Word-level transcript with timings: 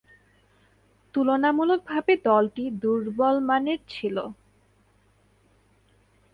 তুলনামূলকভাবে 1.15 2.13
দলটি 2.25 2.63
দূর্বলমানের 2.81 3.79
ছিল। 3.89 4.17